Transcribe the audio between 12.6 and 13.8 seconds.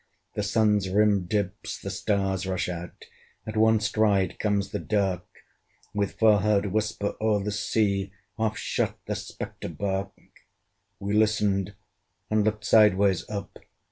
sideways up!